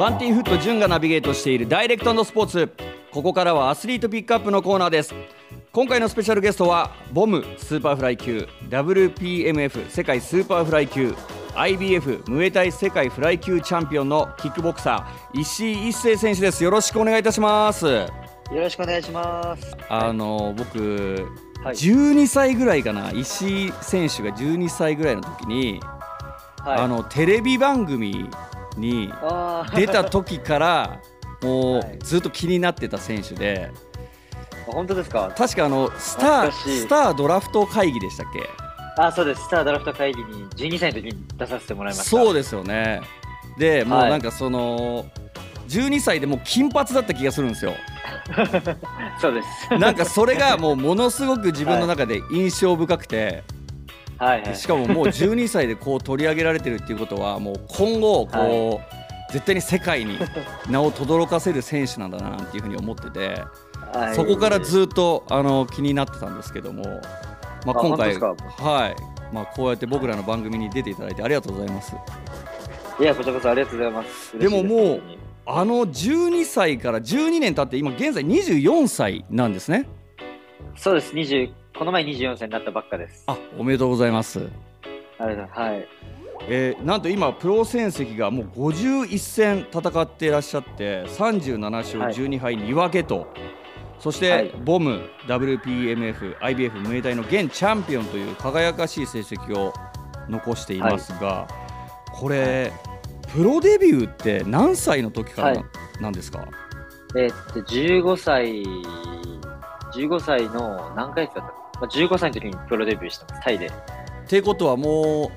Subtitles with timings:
[0.00, 2.72] バンティンフット潤がナビゲートしているダイレクトスポーツ。
[3.10, 5.14] ここからはアスリートピックアップのコーナーです。
[5.72, 11.14] 今回のスペシャルゲストは BOM スーパーフライ級 WPMF 世界スーパーフライ級
[11.54, 16.64] IBF ムエタイ世界フライ級チャンピオンのキックボクサー石井一成選手です。
[16.64, 17.84] よろしくお願いいたします。
[17.84, 18.08] よ
[18.52, 19.76] ろしくお願いします。
[19.90, 21.28] あの僕、
[21.62, 23.12] はい、12歳ぐらいかな。
[23.12, 25.78] 石井選手が12歳ぐらいの時に、
[26.64, 28.30] はい、あのテレビ番組
[28.80, 29.12] に
[29.74, 31.00] 出た時から
[31.42, 33.70] もうずっと気になってた選手で、
[34.66, 35.32] 本当ですか？
[35.36, 38.48] 確かあのスタースタードラフト会議でしたっけ？
[39.02, 39.42] あそうです。
[39.42, 42.10] スタードラフト会議に12歳の時に出させてもらいました。
[42.10, 43.00] そうですよね。
[43.58, 45.06] でもうなんかその、はい、
[45.68, 47.72] 12歳でもう金髪だった気がするんですよ。
[49.20, 49.78] そうです。
[49.78, 53.42] なんかそれがもうものすごく自分の中で印象深くて、はい、
[54.20, 60.18] はい、しかももう12歳でこう取り上げられてるっていうことはもう今後こう、はい、絶対に世界に
[60.68, 63.42] 名を轟かせる選手なんだなっていうふうに思ってて、
[63.94, 66.84] はい、そこからずっとあの気になってたんですけども、
[67.64, 69.10] まあ、今回はい。
[69.32, 71.94] まあ、こうやって僕らの番組に出ていただいてありがとうございます。
[72.98, 74.38] いやこちらこそありがとうございます。
[74.38, 75.00] でももう
[75.46, 79.88] あの12歳から12年経って今現在24歳なんですね。
[80.76, 81.12] そうです。
[81.14, 83.24] 20この前24歳になったばっかです。
[83.26, 84.38] あおめでとうございます。
[84.38, 85.60] ありがとうございます。
[85.60, 85.88] はい。
[86.46, 93.28] えー、なんと今プロ戦績がもう51戦戦っていらっしゃって37勝12敗2分けと、はい、
[93.98, 99.72] そして、はい、ボム WPMF IBF ムエタイの現チャンピオンという輝かしい成績を
[100.28, 101.48] 残していますが、は
[102.08, 102.72] い、これ、
[103.32, 105.64] プロデビューって何歳の時から
[105.98, 106.46] なんですか、
[107.16, 108.64] えー、っと15歳
[109.94, 113.66] 15歳の何回だった、まあ、15歳の時にプロデビューしたタイで。
[113.66, 113.70] っ
[114.28, 115.32] ていうことはも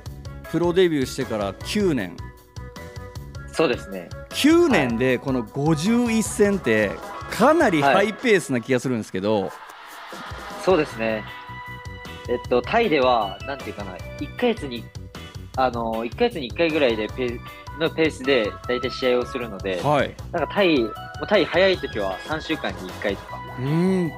[0.45, 2.15] うプロデビューしてから9年。
[3.51, 4.09] そうですね。
[4.29, 6.91] 9年でこの51戦って
[7.31, 9.51] かなりハイペースな気がするんですけど、はい、
[10.63, 11.23] そうですね。
[12.29, 14.85] えっとタイではなんていうかな1か月に
[15.55, 17.39] あの1か月に1回ぐらいでペ
[17.79, 20.79] のペースで大体試合をするので、はい、なんかタイ
[21.27, 23.39] タイ早い時は3週間に1回とか。
[23.59, 24.11] うん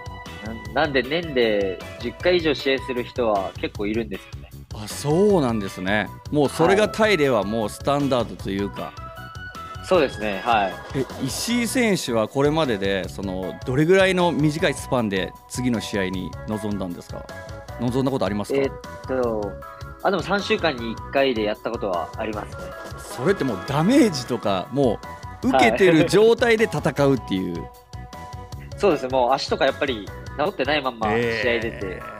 [0.73, 4.49] なんで年で10回以上試合する人は結構いるんですよね。
[4.75, 6.09] あそうなんですね。
[6.31, 8.93] もうそれがタイではもうスタンダードというか、は
[9.83, 10.73] い、そうですねはい。
[10.95, 17.25] え石井選手はこれまででそのどれぐらいの短いスパンで次の試合に臨んだんですか？
[17.79, 18.59] 臨んだことありますか？
[18.59, 18.71] えー、っ
[19.07, 19.51] と
[20.03, 22.63] あでも3週間に1回でやったことはありますね。
[22.97, 24.99] それってもうダメージとかも
[25.43, 27.69] う受けてる状態で戦うっていう、はい、
[28.77, 30.07] そうですねもう足とかやっぱり
[30.37, 32.15] 治ってないまま試合出て、えー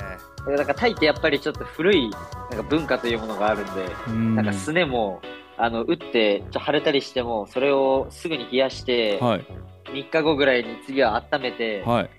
[0.46, 2.22] なんかタイってやっぱりちょっと古いなん
[2.52, 4.36] か文化というものがあるんで、ん。
[4.36, 5.22] なんかすねも
[5.58, 9.46] あの打ってちょ腫れたりしてもそれをすぐに冷やして、はい、
[9.86, 12.10] 3日後ぐらいに次は温めて、はい、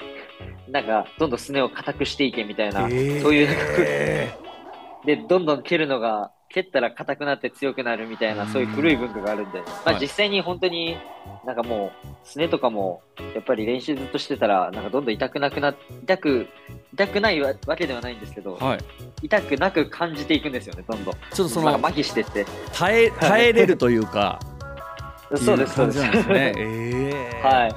[0.71, 3.49] なんかどんどんすねを硬くしていけみたいな、えー、そういう
[5.07, 10.97] でどんどん蹴るのが蹴ったら硬くなって強くなるみたいなそういう古い文化があるんで、まあ、実際に本当に
[11.45, 13.03] なんかもうすねとかも
[13.35, 16.47] やっぱり練習ずっとしてたらなんかどんどん痛くなくな痛く
[16.95, 18.79] 痛くないわけではないんですけど、はい、
[19.23, 21.15] 痛くなく感じていくんですよねどんどん。
[21.15, 22.47] ちょっとその麻痺してって。
[22.73, 24.39] 耐え耐えれるというか
[25.35, 27.75] そうですそうですね、えー、はい。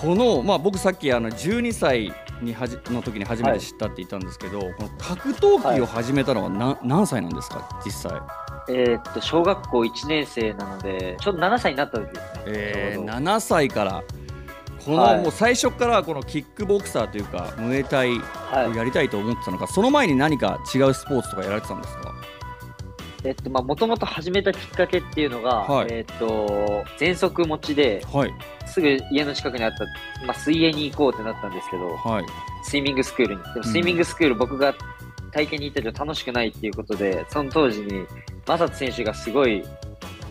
[0.00, 2.12] このまあ僕さっきあの12歳
[2.42, 7.80] にはじの時に初めて知ったって言ったんですけど、はい、この格闘技を始めたのはな、はい、何歳なんですか？
[7.84, 8.20] 実際。
[8.68, 14.02] えー、っと小学校1年生なのでちょうど7歳になった時ですね、えー、7歳から。
[14.84, 18.20] この、はい、もう最初からこのキックボクサーというかムエタイを
[18.72, 22.14] やりたいと思ってたのか、はい、その前に何か違うスポーツとかやられてたんですか？
[23.24, 28.34] えっとまあもともと始めたきっかけっていうのが、はい、えっと喘息持ちで、はい、
[28.76, 29.86] すぐ家の近くにあった、
[30.26, 32.26] まあ、水泳に行こうってなったんですけど、はい、
[32.62, 33.42] スイミングスクールに。
[33.42, 34.74] でもスイミングスクール、僕が
[35.32, 38.06] 体験に行ったけど楽しくないっていうことでその当時に
[38.46, 39.64] マサト選手がすごい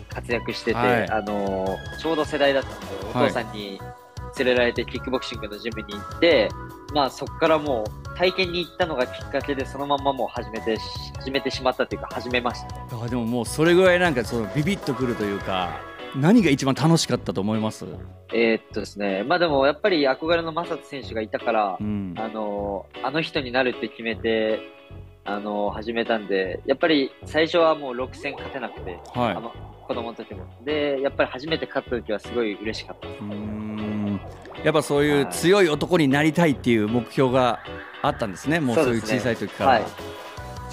[0.08, 2.86] 活躍してて、はい、あのちょうど世代だったので
[3.18, 3.80] お父さんに
[4.38, 6.48] 連れられてキックボクシングのジムに行って、
[6.94, 10.76] まあ、そこからもう体験に行ったのがきっかけでそのままもう始めて
[11.18, 15.80] 始めてしまったというか始めました、ね、あでももうそれぐらいなんかそのビビッとくるというか
[16.16, 17.84] 何が一番楽しかったと思います？
[18.32, 24.60] えー、っとですね、まあでもやっぱり憧れの正人選手がいたから、うん、あのあの人になるって決めて
[25.24, 29.52] あの始めたんで、やっぱり最初はもう6戦勝てなくて、はい、あの
[29.86, 30.46] 子供の時も。
[30.64, 33.22] で、やっぱり初めて勝った時はすごい嬉しかったです。
[34.64, 37.60] やっぱそういう強い男になりたいっていう目標が
[38.02, 39.86] あったんですね、もうそういう小さい時から。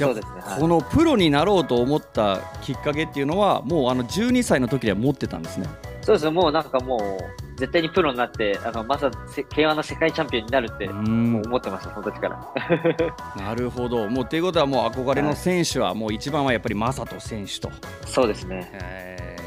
[0.06, 5.68] はい、じゃあ、ねはい、このプロになろうと思ったきっかけっていうのは、もうあの12歳の時には持ってたんですね。
[6.02, 12.54] そうですもうなんかもう、絶対にプロになって、あのまずは K1 の世界チャンピオンになるって、もう思ってました、その時から。
[13.38, 17.72] なるほど、もうということは、もう憧れの選手は、もう一番はやっぱり正人選手と。
[18.06, 19.38] そうですね。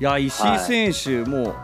[0.00, 1.56] いや、石井選手、はい、もう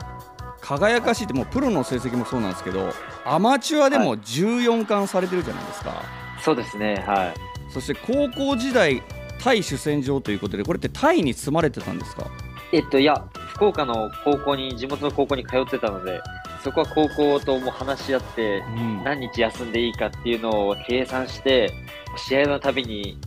[0.60, 2.90] 輝かしいって、もうプロの成績もそうなんですけど、
[3.24, 5.90] アマチュアでも14冠されてるじゃないですか。
[5.90, 5.98] はい、
[6.42, 7.51] そうですね、はい。
[7.72, 9.02] そして高校時代、
[9.42, 12.26] タイ主戦場ということで、これってタイに住まれてたんですか？
[12.72, 13.22] えっと、いや、
[13.54, 16.20] 福岡の高校に、地元の高校に通ってたので、
[16.62, 18.62] そこは高校とも話し合って、
[19.04, 21.70] 何日休んでいいかっていうのを計算して、
[22.16, 23.18] 試合のたびに、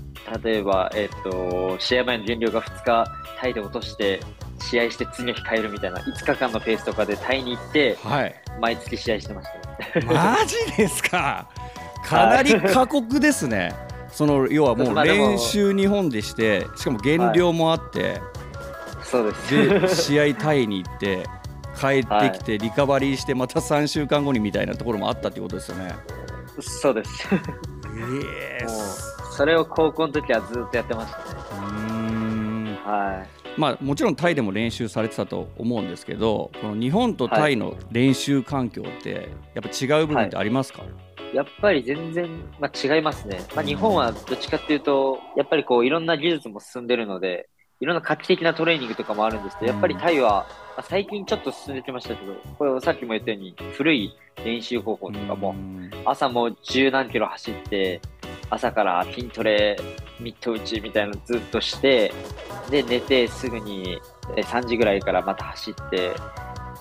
[0.43, 3.05] 例えば、えっと、試合前の減量が2日、
[3.39, 4.19] タイで落として、
[4.59, 9.49] 試合して次の日帰るみたいな、5日間のペースとかでタイに行って、はい、毎月試合してまし
[9.93, 11.47] た、ね、 マジですか？
[12.03, 13.73] かなり過酷ですね。
[14.15, 18.21] その要はもう練習日本でしてしかも減量もあって、
[19.03, 21.25] そうですで試合タイに行って
[21.77, 25.93] 帰ってきてリカバリーしてまた3週間後にみたいなところもあったってことですよね。
[26.61, 27.27] そうです。
[27.29, 31.25] えー、それを高校の時はずっとやってましたね。
[31.51, 41.35] うんはいまあ、もちろんタイでも練習されてたと思うんですけどこの日本とタイの練習環境ってやっぱ違う部分ってありますか、はい。
[41.35, 42.29] やっぱり全然、
[42.59, 43.41] まあ、違いますね。
[43.55, 47.49] まあ、日本はどっちかっていうと、やっぱりこういろんな技術も進んでるので、
[47.81, 50.45] いろんな画期的なトレーニングとかもあるんですけど、やっぱりタイは、
[50.77, 54.15] まあ、最近ちょっと進んできましたけど、これさっきも言ったように古い
[54.45, 55.55] 練習方法とかも、
[56.05, 58.01] 朝も十何キロ走って、
[58.49, 59.77] 朝から筋トレ、
[60.19, 62.13] ミット打ちみたいなのずっとして、
[62.69, 63.99] で、寝てすぐに
[64.35, 66.11] 3時ぐらいからまた走って、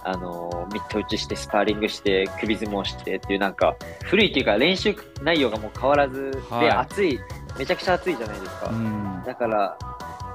[0.06, 3.74] あのミット打ちしてスパーリングして首相撲してっていうなんか
[4.04, 7.18] 古いっていうか練習内容がもう変わらず、はい、で暑い
[7.58, 8.70] めちゃくちゃ暑いじゃないですか、
[9.24, 9.78] だから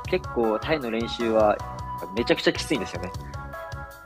[0.10, 1.56] 結構タイの練習は
[2.18, 3.12] めちゃくちゃきついんですよね。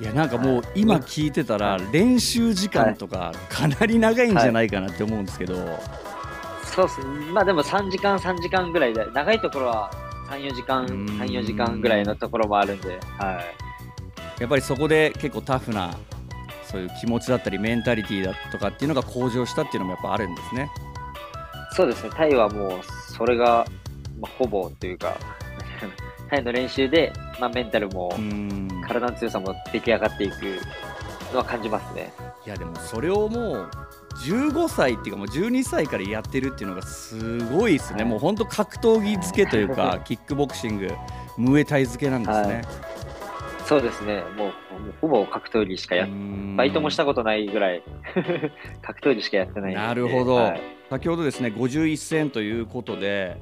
[0.02, 5.80] いやなんかもう今聞いてたら練習時間とかかなり長いんじゃないかなって思うんですけど、はいはい、
[6.76, 7.02] そうっす。
[7.32, 9.92] まあでも3時間3時間ぐらいで長いところは
[10.30, 13.00] 34時間34時間ぐらいのところもあるんで。
[13.20, 13.42] は
[14.40, 14.42] い。
[14.42, 15.96] やっぱりそこで結構タフな
[16.66, 20.72] そういう気持ちだったりメンタリティーだとかっていうのが向上したっていうのもやっぱあるんですね。
[21.76, 23.66] そうですね、タイはもうそれが、
[24.20, 25.16] まあ、ほぼというか、
[26.30, 28.12] タイの練習で、まあ、メンタルも
[28.88, 30.60] 体の強さも出来上がっていく
[31.32, 32.12] のは感じますね。
[32.46, 33.72] いやでもそれをもう
[34.18, 40.90] 15歳っていうかもう12歳からやってるっていうのがすごいですね、はい、もう本当格闘技付けというかキックボクシング
[41.38, 42.54] ムエタイ付けなんですね。
[42.56, 42.64] はい。
[43.66, 44.52] そうですね、もう
[45.00, 46.06] ほぼ格闘技しかや
[46.58, 47.82] バイトもしたことないぐらい
[48.84, 53.38] 格闘技しかやってないなるほど、はい、先ほどですね51戦ということで、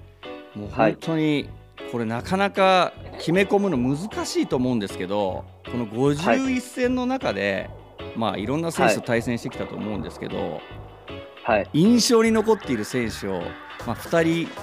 [0.56, 1.50] もう本当に
[1.92, 7.81] これ、なかなか決め込むの難しいと思うんですけど、この51戦の中で、はい
[8.16, 10.62] まあ、いろんな選手と対戦してきたと思うんですけど、
[11.44, 13.42] はい、印象に残っている選手を、
[13.86, 14.54] まあ、2人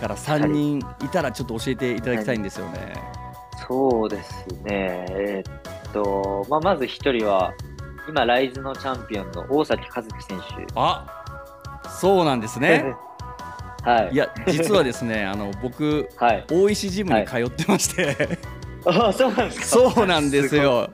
[0.00, 2.94] から3人いたらちょっと教えていただきたいんですよね。
[3.68, 5.06] そうですね。
[5.10, 7.52] えー、っと、まあ、まず一人は、
[8.08, 10.66] 今、ライズのチャンピオンの大崎和樹選手。
[10.74, 11.06] あ
[11.88, 12.94] そうなんですね。
[13.84, 18.04] はい、いや実はですねあの僕、はい、大石ジムに通ってまして、
[18.84, 19.66] はい、あそうなんですか。
[19.66, 20.88] そうなんですよ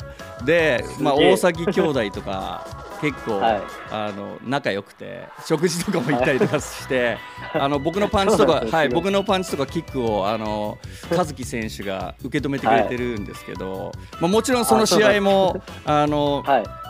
[0.45, 2.67] でまあ大崎兄弟とか
[3.01, 7.17] 結構、はい、あの仲良くて食事とかも行ったりとかして、
[7.53, 10.79] はい、あの僕のパンチとか、はい、僕のパンチとかキックをあの
[11.17, 16.43] 和樹選手が受け止めてくれてるんですけど、はい、まあ、もちろんその試合もあの、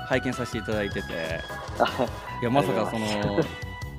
[0.09, 1.09] 拝見させていただいてて
[2.41, 3.41] いやまさかその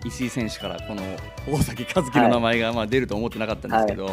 [0.05, 1.03] 石井選手からこの
[1.47, 4.09] 大崎和樹の名前がまあ出ると思ってなかったんですけど、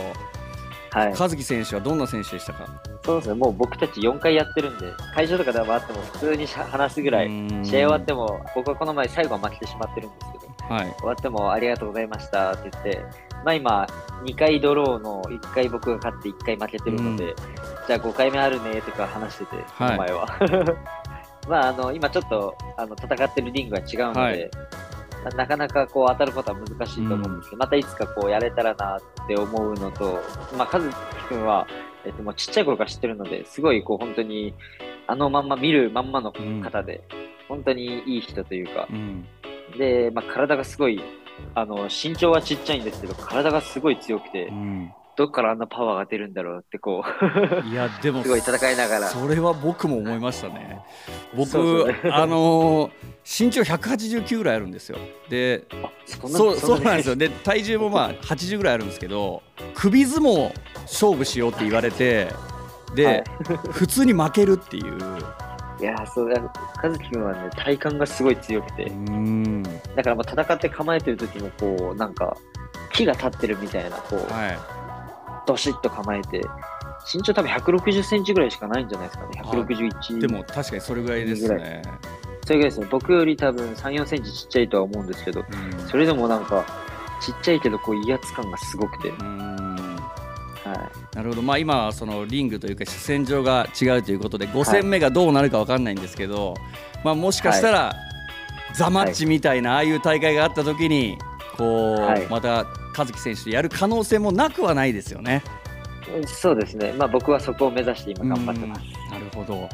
[0.96, 2.66] はい、和樹選手はどんな選手でしたか？
[3.04, 13.04] そうですね、もう僕たち4回やってるんで、会場とかではあっても普通に話すぐらい、試合終わっても、僕はこの前最後は負けてしまってるんですけど、はい、終わってもありがとうございましたって言って、
[13.44, 13.86] まあ今、
[14.24, 17.34] 2回ドローの1回僕が勝って1回負けてるので、
[17.86, 20.26] じゃあ5回目あるねとか話してて、この前は。
[21.46, 24.50] まああの今ちょっとあの戦ってるリングが違うので、はい
[25.30, 30.20] なかなかこう当たることは難しいと思うんですけど、うん、またいつかこうやれたらなって思うのと、
[30.56, 30.90] まあ、和樹
[31.28, 31.66] 君は
[32.06, 34.54] えっと、もうちっちゃい頃から知ってるので、すごいこう本当に、
[35.08, 39.26] あのまんま見るまんまの方で、うん、本当にいい人というか、うん、
[39.76, 41.02] で、まあ、体がすごい、
[41.54, 47.68] あの、身長はちっちゃいんですけど、体がすごい強くて、うん、どっからあんなパワーが出るんだろうってこう。
[47.68, 49.08] いやでもすごい戦いながら。
[49.08, 50.80] それは僕も思いましたね。
[51.34, 51.56] 僕
[52.12, 54.98] あのー、身長189ぐらいあるんですよ。
[55.30, 55.64] で
[56.16, 57.16] そうそうなんですよ。
[57.16, 59.42] で体重もまあ80ぐらいあるんですけど
[59.74, 62.28] 首相撲勝負しようって言われて
[62.94, 63.24] で、はい、
[63.70, 64.98] 普通に負けるっていう。
[65.78, 66.40] いやそうだ
[66.82, 68.84] 和樹君はね体幹がすごい強くて。
[68.84, 69.62] うん。
[69.62, 72.36] だからまあ戦って構えてる時もこうなんか
[72.92, 74.75] 木が立ってるみたいなこう、はい、
[75.46, 76.42] どしっと構えて
[77.12, 79.42] 身長多分160センチぐらいしかないんじゃないですかね。
[79.44, 81.82] 161でも確かにそれぐらいですね。
[82.44, 82.86] それぐらいですね。
[82.90, 85.44] 僕より多分3 4センチちっちゃいとは思うんですけど、
[85.88, 86.64] それでもなんか
[87.20, 89.12] ちっちゃいけどこう威圧感がすごくて。
[90.66, 96.58] はい、なるほど、まあ、今そのリングというか主戦場が違うということで5戦目がどうなるか分かんないんですけど、はい、
[97.04, 97.94] まあ、もしかしたら、
[98.74, 101.18] ザ・マッチみたいな、ああいう大会があった時に
[101.56, 105.42] こう、はい、また和樹選手とやる可能性もなくはないですよね。
[106.26, 108.80] そうですね、まあ、僕はそこを目指して今頑張ってます。
[109.10, 109.68] なるほど、は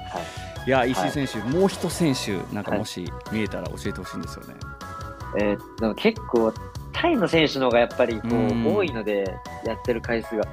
[0.67, 4.55] い、いや石井選手、もう一選手なんかもし見えたら教えてほしいんですよね。
[5.39, 6.53] えー、でも結構
[6.93, 9.25] タイの選手の方がやっぱりこう多いので、
[9.65, 10.45] やってる回数が。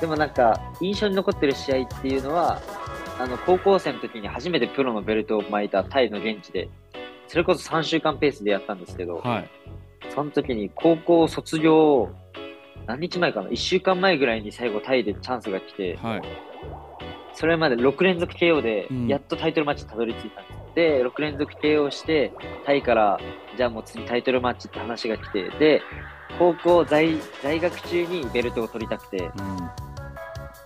[0.00, 2.60] でもなんか、印象に残ってる試合っていうのは、
[3.18, 6.68] あの高校生の時に初めてプロのベルトを巻いたタイの現地で、
[7.26, 9.50] それこそ3週間ペースでやったんですけど、はい、
[10.14, 12.10] その時に高校卒業、
[12.86, 16.22] 何日前かな、1週間前ぐらいに最後タイでチャンスが来て、はい、
[17.34, 20.56] それまで6連続 KO で、やっとタイトルマッチたどり着いたんです。
[20.66, 22.32] うん、で、6連続 KO して、
[22.64, 23.20] タイから
[23.56, 25.82] じゃあもう次タイトルマッチって話が来て、で、
[26.38, 29.70] 高校在在学中にベルトを取りたくて、うん、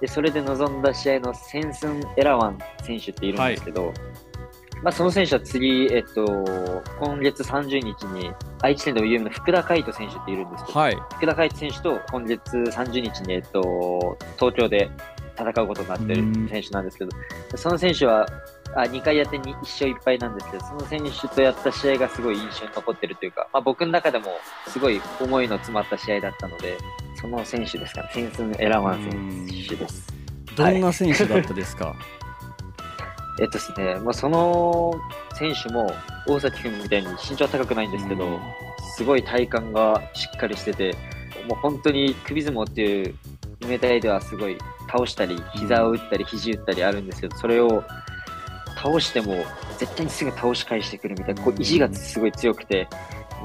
[0.00, 3.94] でそれで臨んだ試合のセンスン・エラワン選手っているんですけど、はい、
[4.82, 6.44] まあ、その選手は次、えっと、
[6.98, 14.90] 今月30日に愛知県でも有名な福田海人選手っているんですけど、はい、福田海人選手と今月30日に、えっと、東京で
[15.38, 17.10] 戦うことになっている選手なんですけど、
[17.56, 18.26] その選手は
[18.74, 24.26] あ2回やって1勝1敗なんですけど、その選手とやった試合がすごい印象に残ってるというか、まあ、僕の中でも
[24.66, 26.76] すごい思いの詰まった試合だったので、
[27.20, 30.12] その選手ですかね、センスン・エラマン選手です。
[30.56, 31.96] どんな選手だったですか、はい、
[33.40, 34.92] えっとですね、まあ、その
[35.34, 35.92] 選手も
[36.26, 38.38] 大崎君みたいに身長高くないんですけど、
[38.96, 40.94] すごい体幹がしっかりしてて、
[41.48, 43.14] もう本当に首相撲っていう
[43.60, 44.58] 夢体ではすごい
[44.90, 47.82] 倒したり、膝を打ったり、肘打ったりあるんですけど、それを
[48.76, 49.44] 倒しても
[49.78, 52.86] 絶対にすぐ倒し返してくるみたいな、こう意地がすごい強くて、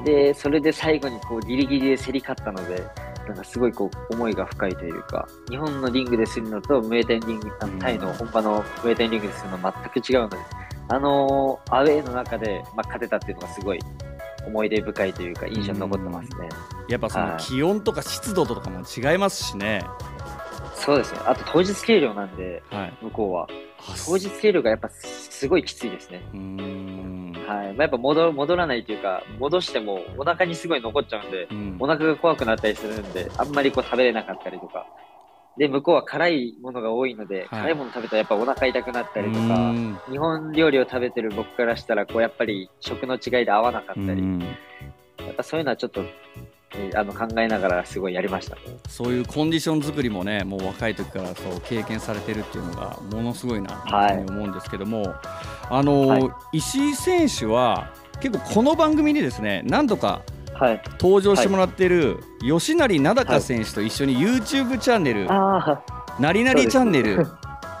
[0.04, 2.82] で、それで最後にこうギリギリで競り勝ったので、
[3.28, 10.36] なんかすごいこう思いが深いというか、日本のリングでするのと、名店リング、あのタイの本場の名店リングでするの全く違うので、
[10.88, 13.78] あの、アウェーの中で、まあ、勝てたっていうのがすごい
[14.46, 16.48] 思い出深いというか、印象に残ってますね。
[16.88, 19.84] やっぱその気温とか湿度とかも違いますしね。
[20.78, 21.20] そうですね。
[21.26, 23.48] あと当日計量なんで、はい、向こうは。
[24.06, 26.22] 当日計量がやっぱすごいきついですね。
[27.46, 27.72] はい。
[27.74, 34.86] まあ、やっぱ戻戻らないというか、戻してもお腹にすごい残っちゃうんで、うん、お腹が怖くなったりするんで、あんまりこう食べれなかったりとか。
[35.56, 39.74] で、向こうは辛いものが多いので、はい、辛いもの食べたらやっぱお腹痛くなったりとか、
[40.10, 44.22] 日本料理を食べてる僕からしたら、こうやっぱり食の違いで合わなかったり、
[45.18, 46.04] やっぱそういうのはちょっと
[46.94, 48.56] あの考えながらすごいやりました。
[48.88, 54.04] そういうコンディション作りもねもう若い時からそう経験されてるっていうのがものすごいなとい。
[54.06, 55.14] うふうに思うんですけども、はい、
[55.70, 60.22] あの、はい、石井選手は結構この番組にですね何度か
[60.98, 61.88] 登場してもらってい。
[61.88, 65.26] る吉成名高選手と一緒に YouTube チャンネル
[66.20, 67.26] 「なりなりチャンネル」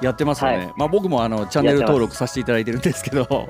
[0.00, 3.48] やってますよね、まあ、僕もあのチャンネル登録させていただいてるんですけど。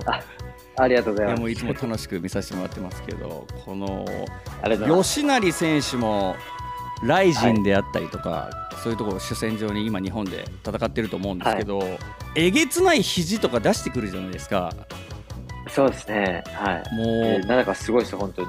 [0.78, 1.35] ありがとうございます。
[1.35, 4.06] いやもういつも楽しく見させてもらってますけど、この
[5.02, 6.37] 吉成選手も
[7.02, 11.99] ライジンであったりとか、はい、そういうところ主戦場に今日本で戦ってると思うんですけど、はい、
[12.37, 14.73] えげつない肘とか出してくるじゃないですか。
[15.68, 16.42] そうですね。
[16.47, 16.94] はい。
[16.94, 18.49] もう、えー、なんかすごいです本当に。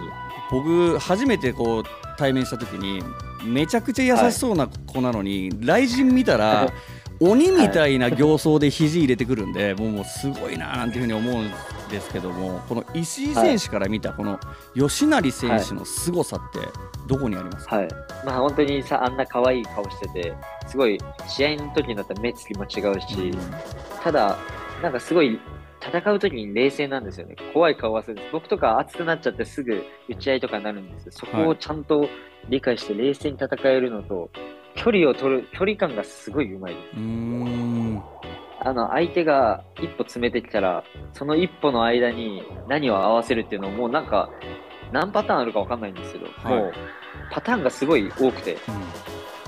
[0.51, 1.83] 僕初めてこう
[2.17, 3.03] 対面した時に
[3.43, 6.71] めちゃくちゃ優しそうな子なのに、雷神見たら
[7.19, 11.51] 鬼みたいな形相で肘入れてくるんで、もうもうすごいななんていうふうに思うん
[11.89, 14.39] ですけどもこの石井選手から見たこの
[14.73, 16.59] 吉成選手の凄さって
[17.07, 17.87] どこにありますか、はい、
[18.25, 20.33] まあ、本当にさあんな可愛い顔してて
[20.67, 23.39] すごい試合の時になったら目つきも違うし、うん、
[24.01, 24.37] ただ
[24.81, 25.39] なんかすごい
[25.81, 27.35] 戦う時に冷静なんですよね。
[27.53, 31.11] 怖い顔はする僕とか熱くなっちゃってすぐ打ち合いとかになるんです。
[31.11, 32.07] そこをちゃんと
[32.49, 34.29] 理解して冷静に戦えるのと、
[34.79, 36.95] 距離を取る、距離感がすごいうまいです。
[38.61, 40.83] あの、相手が一歩詰めてきたら、
[41.13, 44.29] その一歩の間に何を合わせるっていうのも、もうなんか、
[44.91, 46.73] 何パターンあるかわかんないんですけど、はい、もう、
[47.29, 48.57] パターンがすごい多くて、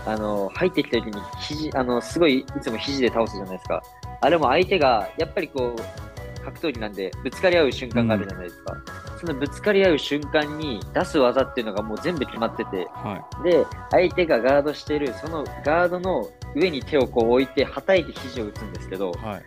[0.06, 3.82] うん、あの、入ってきた時に、肘、あの、すごい、いつも肘で倒すじゃないですか。
[4.20, 8.74] あれも相手が、やっぱりこう、格闘技なんで、ぶつかり合う瞬間があるじゃないですか。
[9.06, 19.44] うんそのぶつかり合う瞬間に出す技っていうのがもう全部決まってて、はい、で相手がガードしてるそのガードの上に手をこう置いて、はたいて肘を打つんですけど、はい、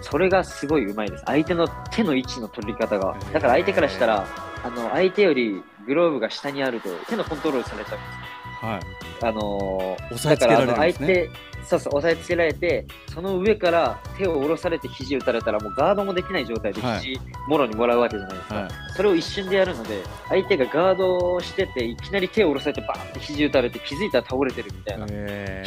[0.00, 1.22] それがすごいうまいです。
[1.24, 3.16] 相手の手の位置の取り方が。
[3.32, 4.26] だから相手からしたら、
[4.64, 8.31] あの、相手よりグローブが下にあると手のコントロールされちゃうんです。
[8.62, 8.80] はい、
[9.24, 11.06] あのー、押さえつけられるんですね。
[11.06, 25.12] 相手そうそう、押さえつけられて、その上から手を下ろされて肘打たれたら、もうガードもできない状態で肘もろにもらうわけじゃないですか、はい、それを一瞬でやるので、相手がガードをしてて、いきなり手を下ろされて、バーンって肘打たれて、気づいたら倒れてるみたいな、気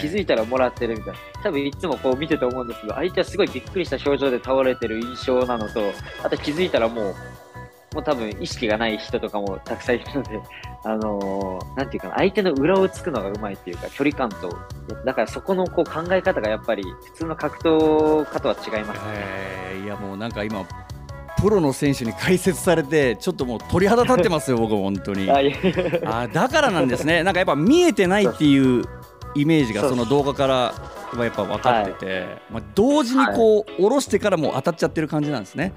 [0.08, 5.92] づいたらもらってるみたいな、多分いつもこう見てて思うんですけど、相手はすごいびっくりした表情で倒れてる印象なのと、
[6.24, 7.16] あと気づいたらもう、
[7.96, 10.30] もう多分意識がない人とかもたくさんいるので、
[10.86, 14.56] あのー、なんていうかな、相手の裏をつくのがうまいっていうか、距離感と、
[15.04, 19.06] だからそこのこう考え方がやっぱり普通の格闘家とは違いますね。
[19.16, 20.64] えー、いやもうなんか今、
[21.42, 25.28] プロの選手に解説されて、ちょっともう鳥肌立ってますよ、 僕も本当に。
[26.06, 28.84] あだからなんですね、なんかやっぱ見えてないっていう
[29.34, 30.74] イメージがその動画から
[31.18, 35.74] やっぱ分かってて、はい、まあ、同時にこう、下ろしてからも当たっちゃってる感じなんですね。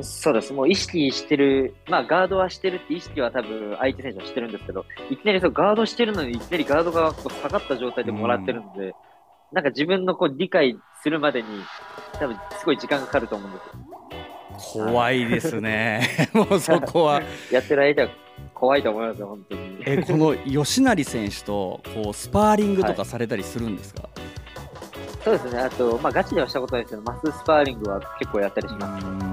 [0.00, 0.52] そうです。
[0.52, 8.92] もう意識してる、まあガードはしてるって意識は多分相手選手はしてるんですけど、いきなりそうガードしてるのにいきなりガードがこう下がった状態でもらってるので、うん、
[9.52, 11.48] なんか自分のこう理解するまでに
[12.14, 13.58] 多分すごい時間がかかると思うんで
[14.58, 14.84] すよ。
[14.86, 16.28] 怖いですね。
[16.32, 17.22] もうそこは。
[17.52, 18.08] やってる相手は
[18.54, 19.82] 怖いと思いますよ、本当に。
[19.84, 24.42] え、この吉成選手とこうスパーリングとかされたりするんですか、はい
[25.24, 29.31] そうですね、あと、まあ、ガチではしたことないですけど、マススパーリングは結構やったりします。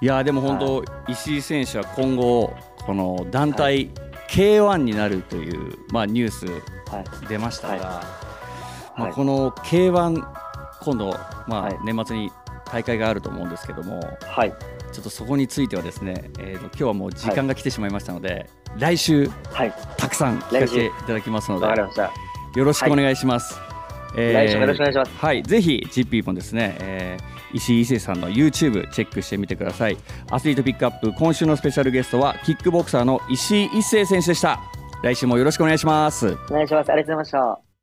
[0.00, 3.90] いやでも本当、はい、石井選手は今後、この団体
[4.28, 6.46] K1 になるという、まあ、ニュース
[7.28, 8.02] 出ましたが、は
[8.96, 9.00] い。
[9.00, 10.22] まあ、この K1、
[10.82, 12.30] 今度、まあ、年末に
[12.70, 14.52] 大会があると思うんですけども、はい、
[14.92, 21.66] ちょっとそこについてはですね、えーと、今日はもう時間が来てしまいましたので、来週、はい、たくさん聞かせていただきますので、
[22.56, 23.58] よろしくお願いします。
[24.16, 25.12] えー、来週もよろしくお願いします。
[25.18, 29.96] はい、ぜひ GP もですね、えー、石井伊勢さんの YouTube チェックしてみてください。
[30.30, 34.60] アスリートピックアップ今週のスペシャルゲストはキックボクサーの石井一生選手でした。
[35.02, 36.36] 来週もよろしくお願いします。
[36.50, 36.90] お願いします。
[36.90, 37.73] ありがとうございました。